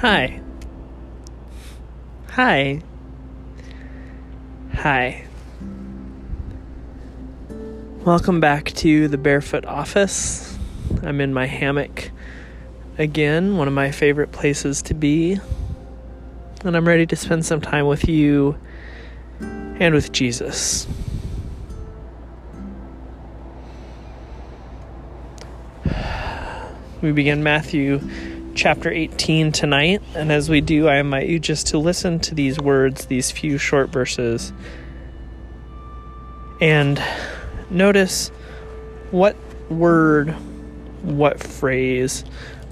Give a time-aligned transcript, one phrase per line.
[0.00, 0.42] Hi.
[2.32, 2.82] Hi.
[4.74, 5.24] Hi.
[8.04, 10.58] Welcome back to the Barefoot Office.
[11.02, 12.10] I'm in my hammock
[12.98, 15.40] again, one of my favorite places to be.
[16.62, 18.58] And I'm ready to spend some time with you
[19.40, 20.86] and with Jesus.
[27.00, 28.00] We begin Matthew
[28.56, 32.58] chapter 18 tonight, and as we do, I invite you just to listen to these
[32.58, 34.50] words, these few short verses,
[36.58, 37.00] and
[37.68, 38.30] notice
[39.10, 39.36] what
[39.68, 40.30] word,
[41.02, 42.24] what phrase,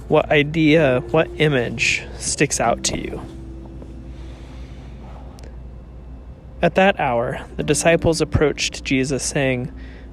[0.08, 3.20] what idea, what image sticks out to you.
[6.62, 9.70] At that hour, the disciples approached Jesus, saying,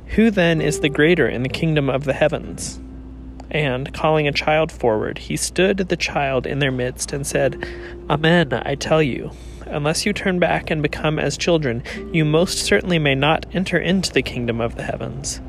[0.07, 2.80] Who then is the greater in the kingdom of the heavens?
[3.51, 7.61] And, calling a child forward, he stood the child in their midst and said,
[8.09, 9.31] Amen, I tell you,
[9.65, 14.13] unless you turn back and become as children, you most certainly may not enter into
[14.13, 15.41] the kingdom of the heavens.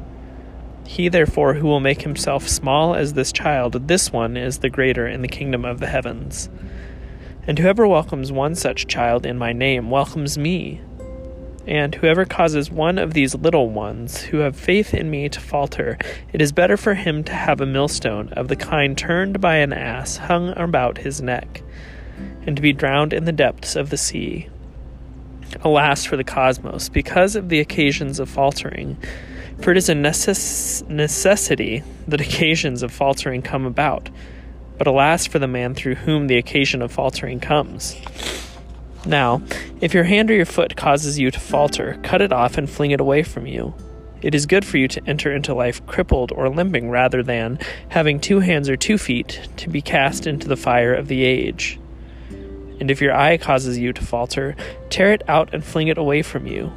[0.85, 5.07] He, therefore, who will make himself small as this child, this one is the greater
[5.07, 6.51] in the kingdom of the heavens.
[7.47, 10.81] And whoever welcomes one such child in my name welcomes me.
[11.67, 15.97] And whoever causes one of these little ones who have faith in me to falter,
[16.33, 19.73] it is better for him to have a millstone of the kind turned by an
[19.73, 21.63] ass hung about his neck,
[22.47, 24.49] and to be drowned in the depths of the sea.
[25.63, 28.97] Alas for the cosmos, because of the occasions of faltering.
[29.61, 34.11] For it is a necess- necessity that occasions of faltering come about.
[34.79, 37.95] But alas for the man through whom the occasion of faltering comes.
[39.05, 39.43] Now,
[39.81, 42.93] if your hand or your foot causes you to falter, cut it off and fling
[42.93, 43.75] it away from you.
[44.21, 48.21] It is good for you to enter into life crippled or limping rather than, having
[48.21, 51.81] two hands or two feet, to be cast into the fire of the age.
[52.79, 54.55] And if your eye causes you to falter,
[54.91, 56.73] tear it out and fling it away from you.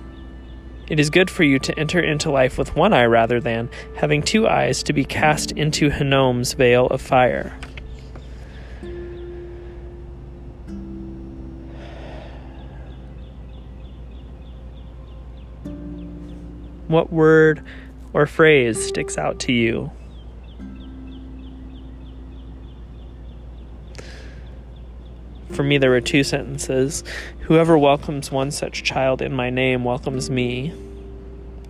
[0.87, 4.23] It is good for you to enter into life with one eye rather than, having
[4.23, 7.55] two eyes, to be cast into Hinnom's vale of fire.
[16.87, 17.63] What word
[18.13, 19.91] or phrase sticks out to you?
[25.51, 27.03] For me, there were two sentences.
[27.41, 30.73] Whoever welcomes one such child in my name welcomes me.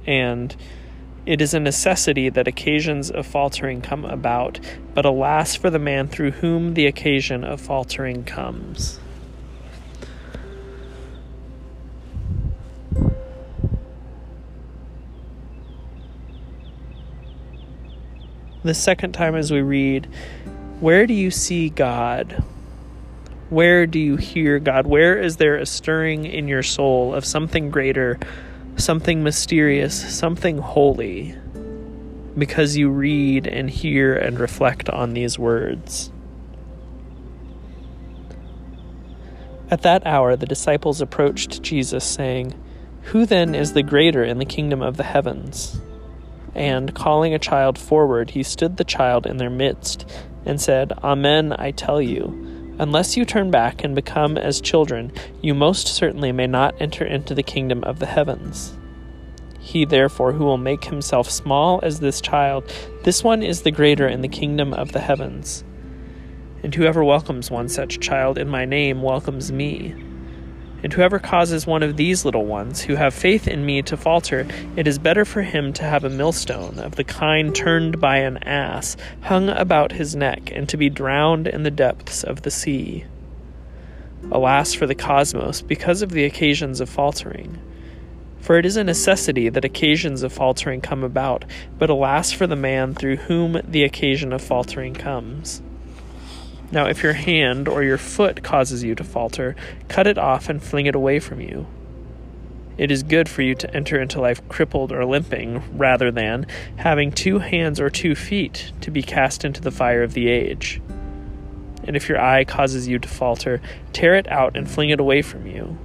[0.07, 0.55] And
[1.25, 4.59] it is a necessity that occasions of faltering come about,
[4.93, 8.99] but alas for the man through whom the occasion of faltering comes.
[18.65, 20.07] The second time, as we read,
[20.79, 22.43] Where do you see God?
[23.51, 24.87] Where do you hear God?
[24.87, 28.17] Where is there a stirring in your soul of something greater,
[28.75, 31.35] something mysterious, something holy?
[32.35, 36.11] Because you read and hear and reflect on these words.
[39.69, 42.55] At that hour, the disciples approached Jesus, saying,
[43.03, 45.79] Who then is the greater in the kingdom of the heavens?
[46.55, 50.09] And calling a child forward, he stood the child in their midst
[50.45, 55.11] and said, Amen, I tell you, unless you turn back and become as children,
[55.41, 58.77] you most certainly may not enter into the kingdom of the heavens.
[59.59, 62.71] He, therefore, who will make himself small as this child,
[63.03, 65.63] this one is the greater in the kingdom of the heavens.
[66.63, 69.95] And whoever welcomes one such child in my name welcomes me.
[70.85, 74.45] And whoever causes one of these little ones who have faith in me to falter,
[74.75, 78.37] it is better for him to have a millstone of the kind turned by an
[78.43, 83.05] ass hung about his neck and to be drowned in the depths of the sea.
[84.31, 87.59] Alas for the cosmos, because of the occasions of faltering.
[88.39, 91.45] For it is a necessity that occasions of faltering come about,
[91.79, 95.63] but alas for the man through whom the occasion of faltering comes.
[96.71, 99.55] Now, if your hand or your foot causes you to falter,
[99.87, 101.67] cut it off and fling it away from you.
[102.77, 106.45] It is good for you to enter into life crippled or limping, rather than,
[106.75, 110.81] having two hands or two feet, to be cast into the fire of the age.
[111.85, 113.61] And if your eye causes you to falter,
[113.93, 115.77] tear it out and fling it away from you.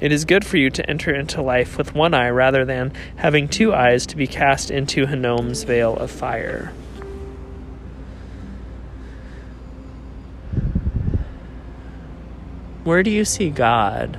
[0.00, 3.46] It is good for you to enter into life with one eye rather than having
[3.46, 6.72] two eyes to be cast into Hinnom's vale of fire.
[12.84, 14.18] Where do you see God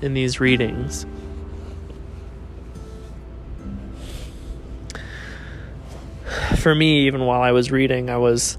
[0.00, 1.06] in these readings?
[6.58, 8.56] For me, even while I was reading, I was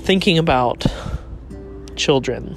[0.00, 0.86] thinking about
[1.96, 2.56] children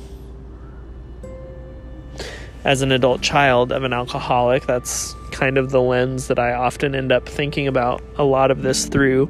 [2.63, 6.93] as an adult child of an alcoholic, that's kind of the lens that I often
[6.93, 9.29] end up thinking about a lot of this through.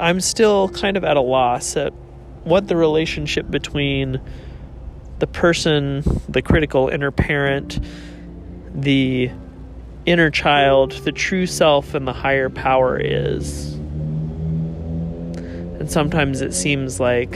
[0.00, 1.92] I'm still kind of at a loss at
[2.44, 4.18] what the relationship between
[5.18, 7.78] the person, the critical inner parent,
[8.74, 9.30] the
[10.06, 13.74] inner child, the true self, and the higher power is.
[15.34, 17.32] And sometimes it seems like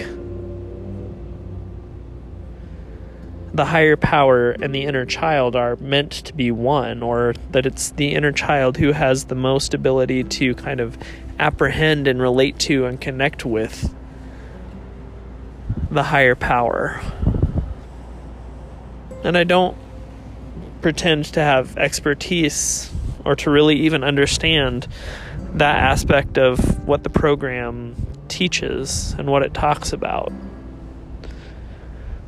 [3.53, 7.91] the higher power and the inner child are meant to be one, or that it's
[7.91, 10.97] the inner child who has the most ability to kind of
[11.45, 13.95] apprehend and relate to and connect with
[15.91, 17.03] the higher power.
[19.23, 19.77] And I don't
[20.81, 22.91] pretend to have expertise
[23.27, 24.89] or to really even understand
[25.53, 27.95] that aspect of what the program
[28.29, 30.33] teaches and what it talks about.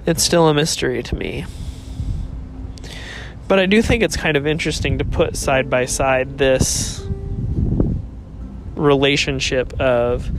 [0.05, 1.47] It's still a mystery to me.
[3.49, 7.07] But I do think it's kind of interesting to put side by side this
[8.77, 10.31] relationship of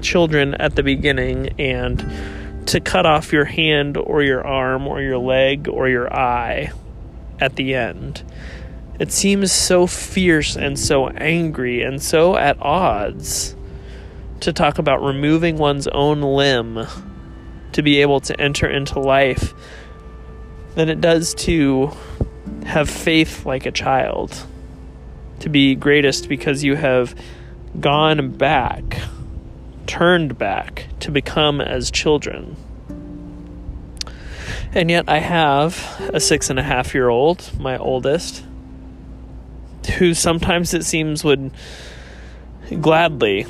[0.00, 2.04] children at the beginning and
[2.66, 6.72] to cut off your hand or your arm or your leg or your eye
[7.40, 8.22] at the end.
[8.98, 13.56] It seems so fierce and so angry and so at odds
[14.40, 16.86] to talk about removing one's own limb
[17.72, 19.54] to be able to enter into life
[20.74, 21.90] than it does to
[22.66, 24.46] have faith like a child,
[25.40, 27.14] to be greatest because you have
[27.78, 29.00] gone back
[29.90, 32.56] turned back to become as children.
[34.72, 38.44] And yet, I have a six and a half year old, my oldest,
[39.98, 41.50] who sometimes it seems would
[42.80, 43.46] gladly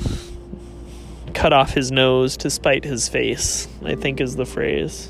[1.35, 5.09] cut off his nose to spite his face, I think is the phrase.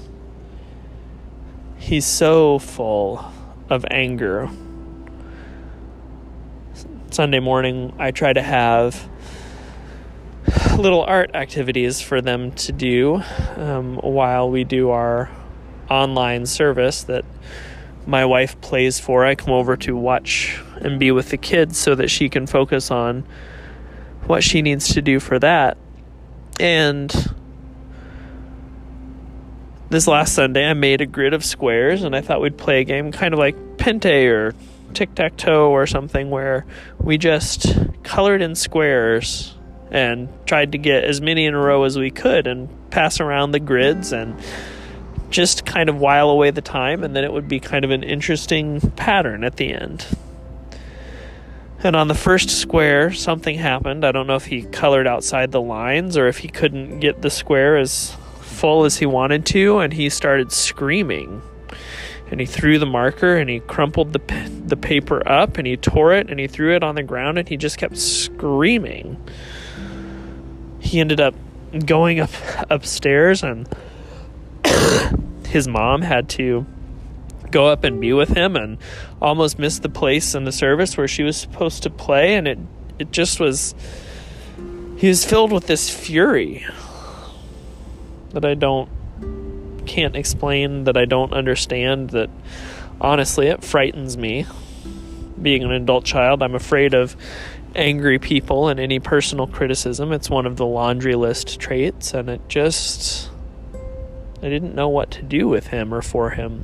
[1.77, 3.31] He's so full
[3.71, 4.49] of anger.
[7.09, 9.09] Sunday morning, I try to have
[10.77, 13.23] little art activities for them to do
[13.55, 15.29] um, while we do our
[15.89, 17.23] online service that
[18.05, 19.25] my wife plays for.
[19.25, 22.91] I come over to watch and be with the kids so that she can focus
[22.91, 23.25] on
[24.25, 25.77] what she needs to do for that.
[26.59, 27.30] And
[29.91, 32.83] this last Sunday, I made a grid of squares and I thought we'd play a
[32.85, 34.55] game kind of like Pente or
[34.93, 36.65] tic tac toe or something where
[36.97, 39.53] we just colored in squares
[39.91, 43.51] and tried to get as many in a row as we could and pass around
[43.51, 44.39] the grids and
[45.29, 48.03] just kind of while away the time, and then it would be kind of an
[48.03, 50.05] interesting pattern at the end.
[51.83, 54.05] And on the first square, something happened.
[54.05, 57.29] I don't know if he colored outside the lines or if he couldn't get the
[57.29, 58.15] square as
[58.61, 61.41] full as he wanted to, and he started screaming.
[62.29, 64.19] And he threw the marker and he crumpled the
[64.65, 67.49] the paper up and he tore it and he threw it on the ground and
[67.49, 69.21] he just kept screaming
[70.79, 71.35] he ended up
[71.85, 72.29] going up
[72.69, 73.67] upstairs and
[75.47, 76.65] his mom had to
[77.49, 78.77] go up and be with him and
[79.21, 82.59] almost missed the place in the service where she was supposed to play and it
[82.97, 83.75] it just was
[84.95, 86.65] he was filled with this fury
[88.33, 88.89] that I don't
[89.85, 92.29] can't explain that I don't understand that
[93.01, 94.45] honestly it frightens me
[95.41, 97.15] being an adult child I'm afraid of
[97.75, 100.11] angry people and any personal criticism.
[100.11, 103.29] It's one of the laundry list traits, and it just.
[104.43, 106.63] I didn't know what to do with him or for him.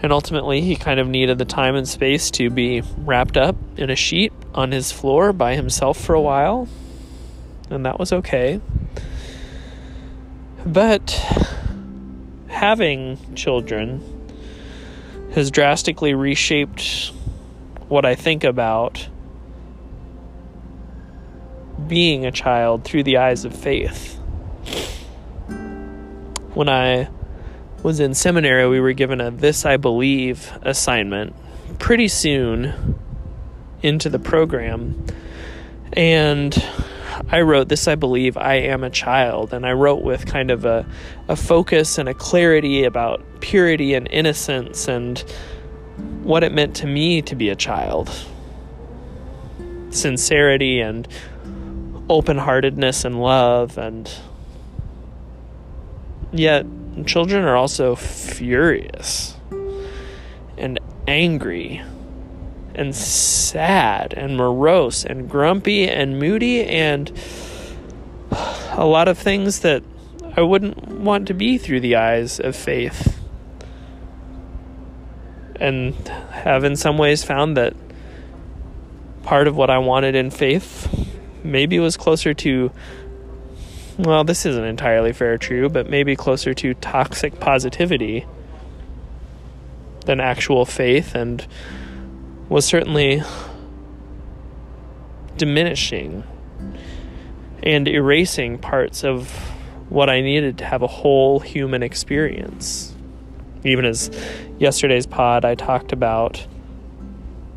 [0.00, 3.90] And ultimately, he kind of needed the time and space to be wrapped up in
[3.90, 6.68] a sheet on his floor by himself for a while.
[7.68, 8.60] And that was okay.
[10.66, 11.12] But
[12.48, 14.02] having children
[15.32, 17.12] has drastically reshaped
[17.86, 19.08] what I think about
[21.86, 24.16] being a child through the eyes of faith.
[26.54, 27.10] When I
[27.84, 31.36] was in seminary, we were given a This I Believe assignment
[31.78, 32.98] pretty soon
[33.82, 35.06] into the program.
[35.92, 36.60] And
[37.28, 39.52] I wrote This I Believe I Am a Child.
[39.52, 40.86] And I wrote with kind of a,
[41.28, 45.18] a focus and a clarity about purity and innocence and
[46.22, 48.10] what it meant to me to be a child
[49.90, 51.08] sincerity and
[52.08, 54.10] open heartedness and love, and
[56.32, 56.66] yet
[57.04, 59.36] children are also furious
[60.56, 61.82] and angry
[62.76, 67.10] and sad and morose and grumpy and moody and
[68.72, 69.82] a lot of things that
[70.36, 73.18] I wouldn't want to be through the eyes of faith.
[75.58, 75.94] And
[76.30, 77.74] have in some ways found that
[79.22, 80.86] part of what I wanted in faith
[81.42, 82.70] maybe was closer to
[83.98, 88.26] well, this isn't entirely fair true, but maybe closer to toxic positivity
[90.04, 91.46] than actual faith and
[92.48, 93.22] was certainly
[95.36, 96.24] diminishing
[97.62, 99.30] and erasing parts of
[99.88, 102.94] what I needed to have a whole human experience.
[103.64, 104.10] Even as
[104.58, 106.46] yesterday's pod, I talked about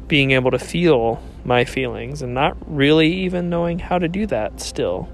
[0.08, 4.60] being able to feel my feelings and not really even knowing how to do that
[4.60, 5.08] still.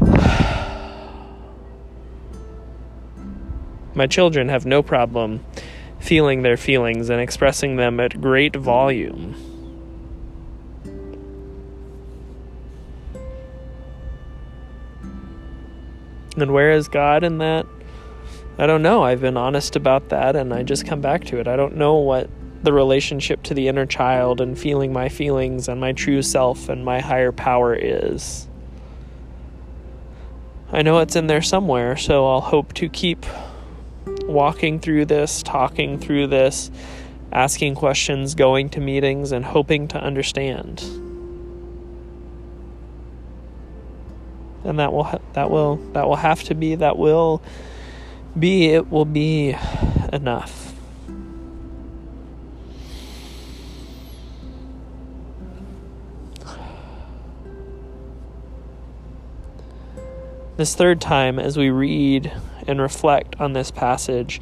[3.94, 5.44] My children have no problem
[6.08, 9.34] feeling their feelings and expressing them at great volume.
[16.34, 17.66] And where is God in that?
[18.56, 19.02] I don't know.
[19.02, 21.46] I've been honest about that and I just come back to it.
[21.46, 22.30] I don't know what
[22.62, 26.86] the relationship to the inner child and feeling my feelings and my true self and
[26.86, 28.48] my higher power is.
[30.72, 33.26] I know it's in there somewhere, so I'll hope to keep
[34.28, 36.70] walking through this, talking through this,
[37.32, 40.80] asking questions, going to meetings, and hoping to understand.
[44.64, 47.42] And that will ha- that will that will have to be that will
[48.38, 49.56] be it will be
[50.12, 50.74] enough.
[60.58, 62.32] This third time, as we read
[62.68, 64.40] and reflect on this passage,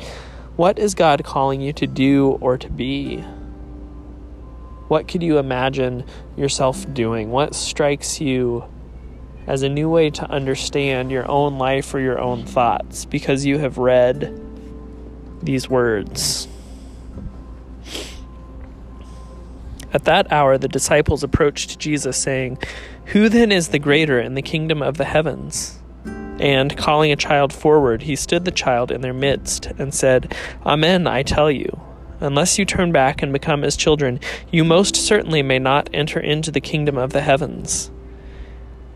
[0.57, 3.19] what is God calling you to do or to be?
[4.89, 6.05] What could you imagine
[6.37, 7.31] yourself doing?
[7.31, 8.65] What strikes you
[9.47, 13.59] as a new way to understand your own life or your own thoughts because you
[13.59, 14.41] have read
[15.43, 16.49] these words?
[19.93, 22.59] At that hour, the disciples approached Jesus, saying,
[23.07, 25.79] Who then is the greater in the kingdom of the heavens?
[26.39, 31.07] And calling a child forward, he stood the child in their midst and said, Amen,
[31.07, 31.81] I tell you.
[32.21, 36.51] Unless you turn back and become as children, you most certainly may not enter into
[36.51, 37.91] the kingdom of the heavens.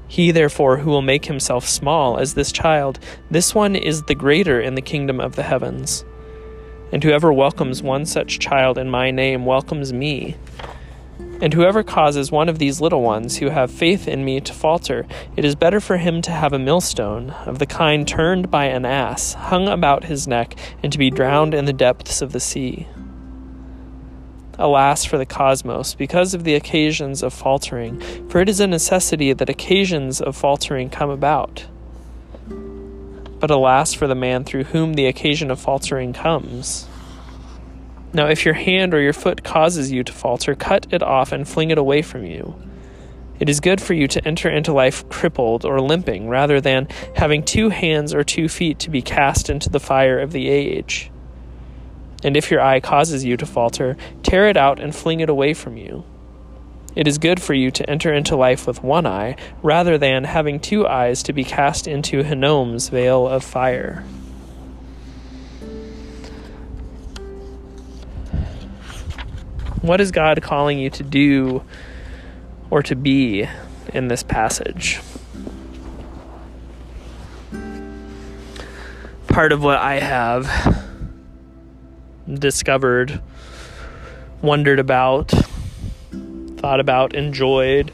[0.09, 2.99] He, therefore, who will make himself small as this child,
[3.30, 6.04] this one is the greater in the kingdom of the heavens.
[6.92, 10.37] And whoever welcomes one such child in my name welcomes me.
[11.42, 15.06] And whoever causes one of these little ones who have faith in me to falter,
[15.37, 18.85] it is better for him to have a millstone, of the kind turned by an
[18.85, 22.87] ass, hung about his neck, and to be drowned in the depths of the sea.
[24.59, 29.32] Alas for the cosmos, because of the occasions of faltering, for it is a necessity
[29.32, 31.66] that occasions of faltering come about.
[33.38, 36.87] But alas for the man through whom the occasion of faltering comes.
[38.12, 41.46] Now, if your hand or your foot causes you to falter, cut it off and
[41.46, 42.60] fling it away from you.
[43.38, 47.42] It is good for you to enter into life crippled or limping, rather than having
[47.42, 51.10] two hands or two feet to be cast into the fire of the age.
[52.22, 55.54] And if your eye causes you to falter, tear it out and fling it away
[55.54, 56.04] from you.
[56.94, 60.58] It is good for you to enter into life with one eye, rather than having
[60.58, 64.04] two eyes to be cast into Hinnom's vale of fire.
[69.82, 71.62] What is God calling you to do
[72.68, 73.49] or to be
[73.94, 75.00] in this passage?
[79.28, 80.87] Part of what I have
[82.28, 83.22] discovered,
[84.42, 85.30] wondered about,
[86.58, 87.90] thought about, enjoyed,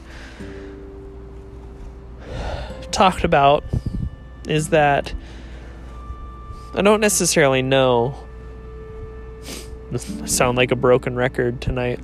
[2.91, 3.63] talked about
[4.45, 5.13] is that
[6.73, 8.26] I don't necessarily know
[9.95, 11.99] sound like a broken record tonight.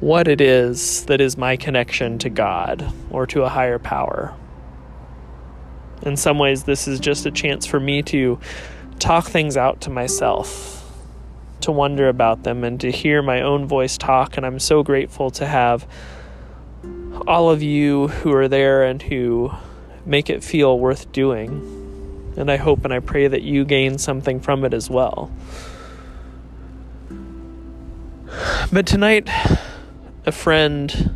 [0.00, 4.34] What it is that is my connection to God or to a higher power.
[6.02, 8.38] In some ways, this is just a chance for me to
[8.98, 10.92] talk things out to myself,
[11.60, 14.36] to wonder about them, and to hear my own voice talk.
[14.36, 15.86] And I'm so grateful to have
[17.26, 19.52] all of you who are there and who
[20.04, 22.32] make it feel worth doing.
[22.36, 25.30] And I hope and I pray that you gain something from it as well.
[28.72, 29.28] But tonight,
[30.26, 31.14] a friend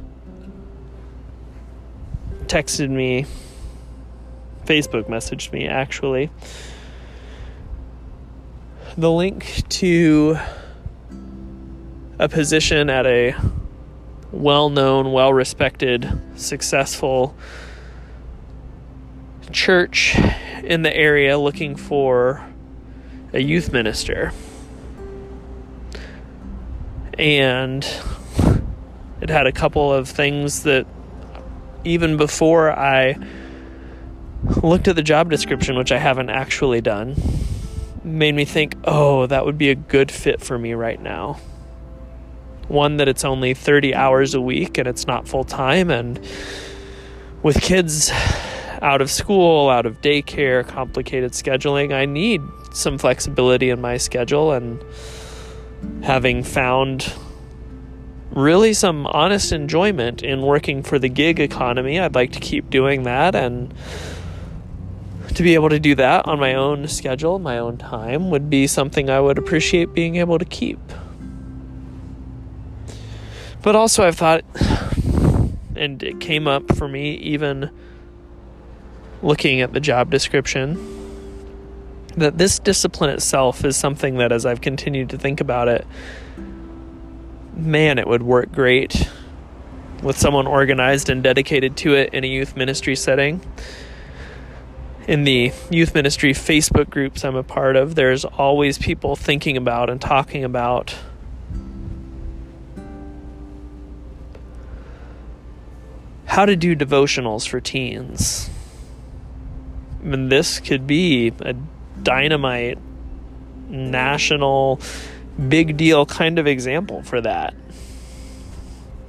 [2.46, 3.26] texted me,
[4.64, 6.30] Facebook messaged me actually,
[8.96, 10.38] the link to
[12.18, 13.34] a position at a
[14.32, 17.34] well known, well respected, successful
[19.50, 20.16] church
[20.62, 22.44] in the area looking for
[23.32, 24.32] a youth minister.
[27.18, 27.84] And
[29.20, 30.86] it had a couple of things that
[31.84, 33.16] even before I
[34.62, 37.16] looked at the job description, which I haven't actually done,
[38.04, 41.40] made me think, oh, that would be a good fit for me right now.
[42.68, 46.20] One, that it's only 30 hours a week and it's not full time, and
[47.42, 48.10] with kids
[48.82, 54.52] out of school, out of daycare, complicated scheduling, I need some flexibility in my schedule.
[54.52, 54.82] And
[56.02, 57.12] having found
[58.30, 63.04] really some honest enjoyment in working for the gig economy, I'd like to keep doing
[63.04, 63.34] that.
[63.34, 63.72] And
[65.34, 68.66] to be able to do that on my own schedule, my own time, would be
[68.66, 70.80] something I would appreciate being able to keep.
[73.62, 74.44] But also, I've thought,
[75.76, 77.70] and it came up for me even
[79.22, 80.97] looking at the job description
[82.18, 85.86] that this discipline itself is something that as I've continued to think about it,
[87.54, 89.08] man, it would work great
[90.02, 93.40] with someone organized and dedicated to it in a youth ministry setting.
[95.06, 99.90] In the youth ministry Facebook groups I'm a part of, there's always people thinking about
[99.90, 100.94] and talking about
[106.26, 108.50] how to do devotionals for teens
[110.02, 111.54] and this could be a
[112.08, 112.78] dynamite
[113.68, 114.80] national
[115.48, 117.54] big deal kind of example for that.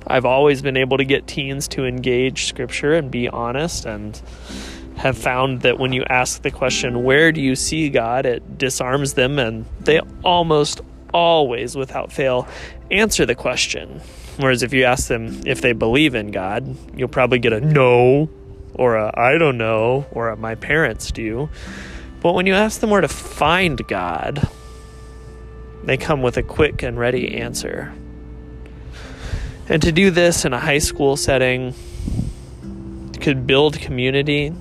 [0.05, 4.21] I've always been able to get teens to engage scripture and be honest and
[4.97, 8.25] have found that when you ask the question, Where do you see God?
[8.25, 10.81] it disarms them and they almost
[11.13, 12.49] always, without fail,
[12.91, 14.01] answer the question.
[14.35, 18.29] Whereas if you ask them if they believe in God, you'll probably get a no
[18.73, 21.49] or a I don't know, or a my parents do.
[22.21, 24.47] But when you ask them where to find God,
[25.83, 27.93] they come with a quick and ready answer.
[29.69, 31.73] And to do this in a high school setting
[33.21, 34.53] could build community,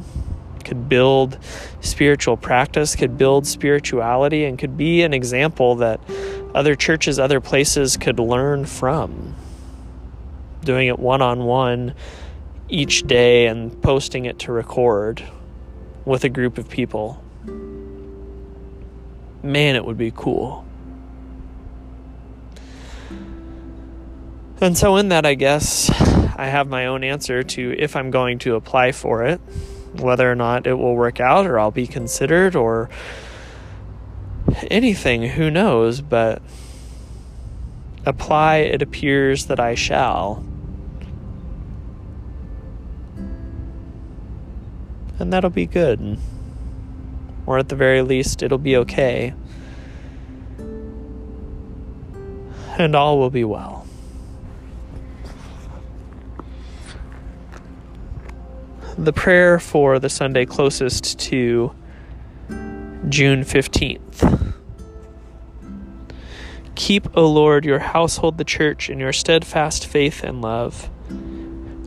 [0.65, 1.39] could build
[1.81, 6.01] spiritual practice, could build spirituality, and could be an example that
[6.55, 9.35] other churches, other places could learn from.
[10.63, 11.95] Doing it one on one
[12.69, 15.23] each day and posting it to record
[16.05, 17.23] with a group of people.
[19.43, 20.65] Man, it would be cool.
[24.61, 25.89] And so, in that, I guess
[26.37, 29.41] I have my own answer to if I'm going to apply for it,
[29.95, 32.91] whether or not it will work out or I'll be considered or
[34.69, 36.43] anything, who knows, but
[38.05, 40.45] apply, it appears that I shall.
[45.19, 46.19] and that'll be good.
[47.49, 49.33] Or at the very least, it'll be okay.
[52.77, 53.87] And all will be well.
[58.99, 61.73] The prayer for the Sunday closest to
[63.09, 64.53] June 15th.
[66.75, 70.91] Keep, O Lord, your household, the church, in your steadfast faith and love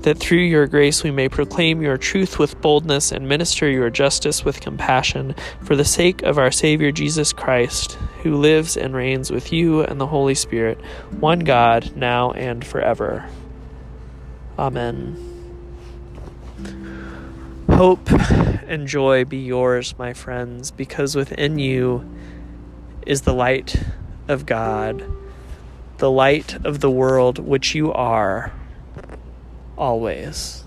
[0.03, 4.43] that through your grace we may proclaim your truth with boldness and minister your justice
[4.43, 9.53] with compassion, for the sake of our Savior Jesus Christ, who lives and reigns with
[9.53, 10.79] you and the Holy Spirit,
[11.19, 13.29] one God, now and forever.
[14.57, 15.27] Amen.
[17.69, 18.11] Hope
[18.67, 22.09] and joy be yours, my friends, because within you
[23.05, 23.83] is the light
[24.27, 25.03] of God,
[25.97, 28.51] the light of the world which you are
[29.81, 30.60] always.